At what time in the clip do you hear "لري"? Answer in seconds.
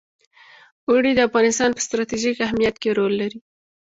3.21-3.39